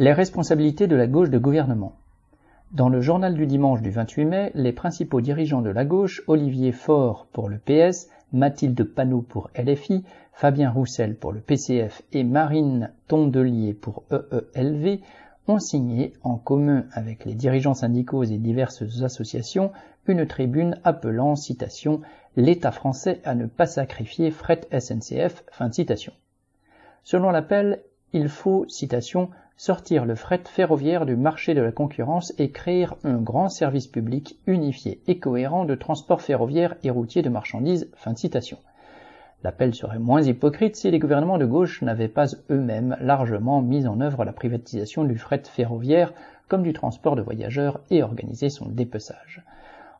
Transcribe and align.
Les 0.00 0.14
responsabilités 0.14 0.86
de 0.86 0.96
la 0.96 1.06
gauche 1.06 1.28
de 1.28 1.36
gouvernement. 1.36 1.92
Dans 2.72 2.88
le 2.88 3.02
journal 3.02 3.34
du 3.34 3.46
dimanche 3.46 3.82
du 3.82 3.90
28 3.90 4.24
mai, 4.24 4.50
les 4.54 4.72
principaux 4.72 5.20
dirigeants 5.20 5.60
de 5.60 5.68
la 5.68 5.84
gauche, 5.84 6.22
Olivier 6.26 6.72
Faure 6.72 7.26
pour 7.34 7.50
le 7.50 7.58
PS, 7.58 8.08
Mathilde 8.32 8.82
Panot 8.82 9.20
pour 9.20 9.50
LFI, 9.54 10.02
Fabien 10.32 10.70
Roussel 10.70 11.16
pour 11.16 11.32
le 11.32 11.40
PCF 11.40 12.00
et 12.14 12.24
Marine 12.24 12.92
Tondelier 13.08 13.74
pour 13.74 14.04
EELV, 14.10 15.00
ont 15.48 15.58
signé, 15.58 16.14
en 16.22 16.36
commun 16.36 16.86
avec 16.94 17.26
les 17.26 17.34
dirigeants 17.34 17.74
syndicaux 17.74 18.24
et 18.24 18.38
diverses 18.38 19.02
associations, 19.02 19.70
une 20.06 20.26
tribune 20.26 20.78
appelant, 20.82 21.36
citation, 21.36 22.00
l'État 22.36 22.72
français 22.72 23.20
à 23.24 23.34
ne 23.34 23.44
pas 23.44 23.66
sacrifier 23.66 24.30
fret 24.30 24.62
SNCF, 24.72 25.44
fin 25.52 25.68
de 25.68 25.74
citation. 25.74 26.14
Selon 27.04 27.30
l'appel, 27.30 27.82
il 28.14 28.30
faut, 28.30 28.64
citation, 28.66 29.28
sortir 29.60 30.06
le 30.06 30.14
fret 30.14 30.40
ferroviaire 30.46 31.04
du 31.04 31.16
marché 31.16 31.52
de 31.52 31.60
la 31.60 31.70
concurrence 31.70 32.32
et 32.38 32.50
créer 32.50 32.86
un 33.04 33.18
grand 33.18 33.50
service 33.50 33.88
public 33.88 34.38
unifié 34.46 35.02
et 35.06 35.18
cohérent 35.18 35.66
de 35.66 35.74
transport 35.74 36.22
ferroviaire 36.22 36.76
et 36.82 36.88
routier 36.88 37.20
de 37.20 37.28
marchandises. 37.28 37.90
Fin 37.94 38.14
de 38.14 38.18
citation. 38.18 38.56
L'appel 39.44 39.74
serait 39.74 39.98
moins 39.98 40.22
hypocrite 40.22 40.76
si 40.76 40.90
les 40.90 40.98
gouvernements 40.98 41.36
de 41.36 41.44
gauche 41.44 41.82
n'avaient 41.82 42.08
pas 42.08 42.28
eux-mêmes 42.48 42.96
largement 43.02 43.60
mis 43.60 43.86
en 43.86 44.00
œuvre 44.00 44.24
la 44.24 44.32
privatisation 44.32 45.04
du 45.04 45.18
fret 45.18 45.42
ferroviaire 45.44 46.14
comme 46.48 46.62
du 46.62 46.72
transport 46.72 47.14
de 47.14 47.20
voyageurs 47.20 47.80
et 47.90 48.02
organisé 48.02 48.48
son 48.48 48.66
dépeçage. 48.66 49.44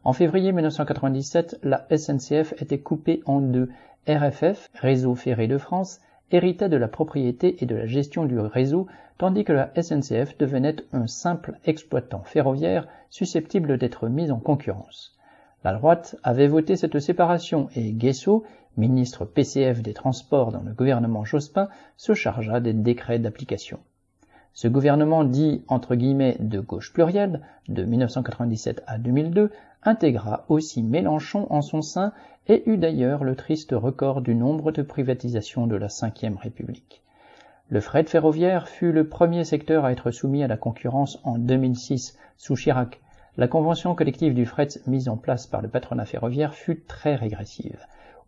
En 0.04 0.14
février 0.14 0.52
1997, 0.52 1.58
la 1.64 1.86
SNCF 1.94 2.54
était 2.62 2.80
coupée 2.80 3.22
en 3.26 3.40
deux. 3.40 3.68
RFF, 4.08 4.70
Réseau 4.72 5.14
Ferré 5.14 5.48
de 5.48 5.58
France, 5.58 6.00
héritait 6.30 6.68
de 6.68 6.76
la 6.76 6.88
propriété 6.88 7.62
et 7.62 7.66
de 7.66 7.74
la 7.74 7.86
gestion 7.86 8.24
du 8.24 8.38
réseau, 8.38 8.86
tandis 9.18 9.44
que 9.44 9.52
la 9.52 9.70
SNCF 9.80 10.36
devenait 10.38 10.76
un 10.92 11.06
simple 11.06 11.58
exploitant 11.64 12.22
ferroviaire 12.24 12.88
susceptible 13.10 13.78
d'être 13.78 14.08
mis 14.08 14.30
en 14.30 14.38
concurrence. 14.38 15.16
La 15.62 15.74
droite 15.74 16.16
avait 16.22 16.48
voté 16.48 16.76
cette 16.76 16.98
séparation 17.00 17.68
et 17.76 17.92
Guesso, 17.92 18.44
ministre 18.76 19.24
PCF 19.24 19.82
des 19.82 19.92
Transports 19.92 20.52
dans 20.52 20.62
le 20.62 20.72
gouvernement 20.72 21.24
Jospin, 21.24 21.68
se 21.96 22.14
chargea 22.14 22.60
des 22.60 22.72
décrets 22.72 23.18
d'application. 23.18 23.78
Ce 24.52 24.68
gouvernement 24.68 25.24
dit 25.24 25.62
entre 25.68 25.94
guillemets 25.94 26.36
de 26.40 26.60
gauche 26.60 26.92
plurielle, 26.92 27.40
de 27.68 27.84
1997 27.84 28.82
à 28.86 28.98
2002, 28.98 29.50
intégra 29.82 30.44
aussi 30.48 30.82
Mélenchon 30.82 31.46
en 31.50 31.62
son 31.62 31.82
sein 31.82 32.12
et 32.48 32.68
eut 32.68 32.76
d'ailleurs 32.76 33.24
le 33.24 33.36
triste 33.36 33.72
record 33.72 34.20
du 34.20 34.34
nombre 34.34 34.72
de 34.72 34.82
privatisations 34.82 35.66
de 35.66 35.76
la 35.76 35.86
Ve 35.86 36.36
République. 36.36 37.02
Le 37.68 37.80
fret 37.80 38.04
ferroviaire 38.04 38.68
fut 38.68 38.90
le 38.90 39.08
premier 39.08 39.44
secteur 39.44 39.84
à 39.84 39.92
être 39.92 40.10
soumis 40.10 40.42
à 40.42 40.48
la 40.48 40.56
concurrence 40.56 41.20
en 41.22 41.38
2006 41.38 42.18
sous 42.36 42.56
Chirac. 42.56 43.00
La 43.36 43.46
convention 43.46 43.94
collective 43.94 44.34
du 44.34 44.44
fret 44.44 44.68
mise 44.88 45.08
en 45.08 45.16
place 45.16 45.46
par 45.46 45.62
le 45.62 45.68
patronat 45.68 46.04
ferroviaire 46.04 46.54
fut 46.54 46.80
très 46.80 47.14
régressive. 47.14 47.78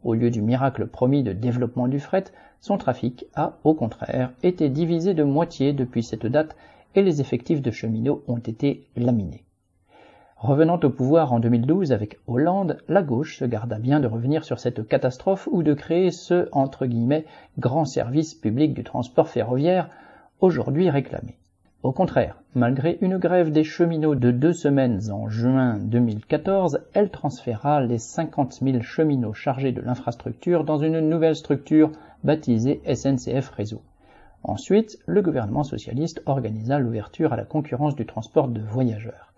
Au 0.04 0.14
lieu 0.14 0.30
du 0.30 0.42
miracle 0.42 0.86
promis 0.86 1.22
de 1.22 1.32
développement 1.32 1.86
du 1.86 2.00
fret, 2.00 2.24
son 2.60 2.76
trafic 2.76 3.26
a, 3.34 3.58
au 3.64 3.74
contraire, 3.74 4.32
été 4.42 4.68
divisé 4.68 5.14
de 5.14 5.22
moitié 5.22 5.72
depuis 5.72 6.02
cette 6.02 6.26
date 6.26 6.56
et 6.94 7.02
les 7.02 7.20
effectifs 7.20 7.62
de 7.62 7.70
cheminots 7.70 8.22
ont 8.26 8.38
été 8.38 8.86
laminés. 8.96 9.44
Revenant 10.36 10.80
au 10.82 10.90
pouvoir 10.90 11.32
en 11.32 11.38
2012 11.38 11.92
avec 11.92 12.18
Hollande, 12.26 12.78
la 12.88 13.02
gauche 13.02 13.38
se 13.38 13.44
garda 13.44 13.78
bien 13.78 14.00
de 14.00 14.08
revenir 14.08 14.44
sur 14.44 14.58
cette 14.58 14.88
catastrophe 14.88 15.48
ou 15.52 15.62
de 15.62 15.72
créer 15.72 16.10
ce, 16.10 16.48
entre 16.50 16.86
guillemets, 16.86 17.26
grand 17.60 17.84
service 17.84 18.34
public 18.34 18.74
du 18.74 18.82
transport 18.82 19.28
ferroviaire 19.28 19.88
aujourd'hui 20.40 20.90
réclamé. 20.90 21.36
Au 21.82 21.90
contraire, 21.90 22.36
malgré 22.54 22.96
une 23.00 23.18
grève 23.18 23.50
des 23.50 23.64
cheminots 23.64 24.14
de 24.14 24.30
deux 24.30 24.52
semaines 24.52 25.10
en 25.10 25.28
juin 25.28 25.78
2014, 25.80 26.78
elle 26.94 27.10
transféra 27.10 27.80
les 27.80 27.98
50 27.98 28.60
000 28.62 28.82
cheminots 28.82 29.32
chargés 29.32 29.72
de 29.72 29.80
l'infrastructure 29.80 30.62
dans 30.62 30.78
une 30.78 31.00
nouvelle 31.00 31.34
structure 31.34 31.90
baptisée 32.22 32.80
SNCF 32.86 33.48
Réseau. 33.48 33.82
Ensuite, 34.44 35.00
le 35.06 35.22
gouvernement 35.22 35.64
socialiste 35.64 36.22
organisa 36.26 36.78
l'ouverture 36.78 37.32
à 37.32 37.36
la 37.36 37.44
concurrence 37.44 37.96
du 37.96 38.06
transport 38.06 38.46
de 38.46 38.60
voyageurs. 38.60 39.32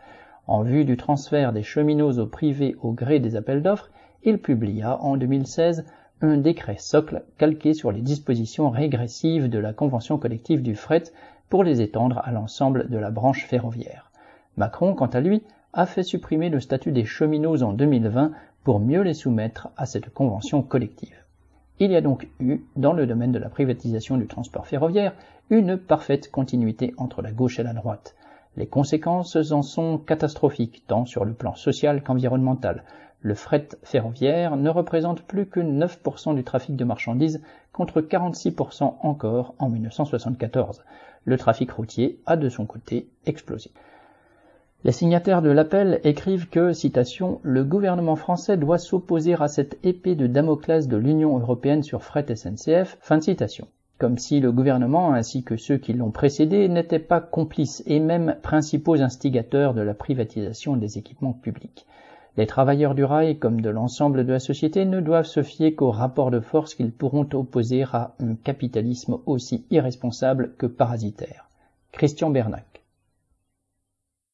En 0.46 0.64
vue 0.64 0.84
du 0.84 0.98
transfert 0.98 1.54
des 1.54 1.62
cheminots 1.62 2.18
au 2.18 2.26
privé 2.26 2.76
au 2.82 2.92
gré 2.92 3.20
des 3.20 3.36
appels 3.36 3.62
d'offres, 3.62 3.88
il 4.22 4.36
publia 4.36 5.00
en 5.00 5.16
2016 5.16 5.86
un 6.20 6.36
décret 6.36 6.76
socle 6.78 7.22
calqué 7.38 7.72
sur 7.72 7.90
les 7.90 8.02
dispositions 8.02 8.68
régressives 8.68 9.48
de 9.48 9.58
la 9.58 9.72
convention 9.72 10.18
collective 10.18 10.60
du 10.60 10.74
fret 10.74 11.04
pour 11.48 11.64
les 11.64 11.80
étendre 11.80 12.20
à 12.24 12.32
l'ensemble 12.32 12.88
de 12.88 12.98
la 12.98 13.10
branche 13.10 13.46
ferroviaire. 13.46 14.10
Macron, 14.56 14.94
quant 14.94 15.06
à 15.06 15.20
lui, 15.20 15.42
a 15.72 15.86
fait 15.86 16.02
supprimer 16.02 16.48
le 16.48 16.60
statut 16.60 16.92
des 16.92 17.04
cheminots 17.04 17.62
en 17.62 17.72
2020 17.72 18.32
pour 18.62 18.80
mieux 18.80 19.02
les 19.02 19.14
soumettre 19.14 19.68
à 19.76 19.86
cette 19.86 20.10
convention 20.10 20.62
collective. 20.62 21.16
Il 21.80 21.90
y 21.90 21.96
a 21.96 22.00
donc 22.00 22.28
eu, 22.38 22.60
dans 22.76 22.92
le 22.92 23.06
domaine 23.06 23.32
de 23.32 23.38
la 23.38 23.48
privatisation 23.48 24.16
du 24.16 24.28
transport 24.28 24.66
ferroviaire, 24.66 25.14
une 25.50 25.76
parfaite 25.76 26.30
continuité 26.30 26.94
entre 26.96 27.20
la 27.20 27.32
gauche 27.32 27.58
et 27.58 27.64
la 27.64 27.72
droite. 27.72 28.14
Les 28.56 28.68
conséquences 28.68 29.36
en 29.50 29.62
sont 29.62 29.98
catastrophiques, 29.98 30.84
tant 30.86 31.04
sur 31.04 31.24
le 31.24 31.34
plan 31.34 31.56
social 31.56 32.02
qu'environnemental. 32.02 32.84
Le 33.20 33.34
fret 33.34 33.68
ferroviaire 33.82 34.56
ne 34.56 34.70
représente 34.70 35.22
plus 35.22 35.46
que 35.46 35.58
9% 35.58 36.36
du 36.36 36.44
trafic 36.44 36.76
de 36.76 36.84
marchandises 36.84 37.42
contre 37.72 38.00
46% 38.00 38.94
encore 39.00 39.54
en 39.58 39.68
1974. 39.68 40.84
Le 41.24 41.36
trafic 41.36 41.70
routier 41.70 42.18
a 42.26 42.36
de 42.36 42.48
son 42.48 42.66
côté 42.66 43.08
explosé. 43.26 43.70
Les 44.84 44.92
signataires 44.92 45.42
de 45.42 45.50
l'appel 45.50 46.00
écrivent 46.04 46.48
que, 46.48 46.72
citation, 46.72 47.40
le 47.42 47.64
gouvernement 47.64 48.16
français 48.16 48.56
doit 48.56 48.78
s'opposer 48.78 49.34
à 49.34 49.48
cette 49.48 49.78
épée 49.84 50.14
de 50.14 50.26
Damoclès 50.26 50.88
de 50.88 50.96
l'Union 50.96 51.38
européenne 51.38 51.82
sur 51.82 52.02
fret 52.02 52.26
SNCF, 52.34 52.98
fin 53.00 53.18
de 53.18 53.22
citation 53.22 53.66
comme 53.98 54.18
si 54.18 54.40
le 54.40 54.52
gouvernement 54.52 55.14
ainsi 55.14 55.44
que 55.44 55.56
ceux 55.56 55.78
qui 55.78 55.92
l'ont 55.92 56.10
précédé 56.10 56.68
n'étaient 56.68 56.98
pas 56.98 57.20
complices 57.20 57.82
et 57.86 58.00
même 58.00 58.36
principaux 58.42 59.00
instigateurs 59.00 59.72
de 59.72 59.80
la 59.80 59.94
privatisation 59.94 60.76
des 60.76 60.98
équipements 60.98 61.32
publics. 61.32 61.86
Les 62.36 62.46
travailleurs 62.46 62.96
du 62.96 63.04
rail, 63.04 63.38
comme 63.38 63.60
de 63.60 63.70
l'ensemble 63.70 64.26
de 64.26 64.32
la 64.32 64.40
société, 64.40 64.84
ne 64.84 65.00
doivent 65.00 65.24
se 65.24 65.44
fier 65.44 65.74
qu'au 65.74 65.92
rapport 65.92 66.32
de 66.32 66.40
force 66.40 66.74
qu'ils 66.74 66.90
pourront 66.90 67.28
opposer 67.32 67.84
à 67.92 68.14
un 68.18 68.34
capitalisme 68.34 69.18
aussi 69.26 69.64
irresponsable 69.70 70.54
que 70.58 70.66
parasitaire. 70.66 71.48
Christian 71.92 72.30
Bernac 72.30 72.73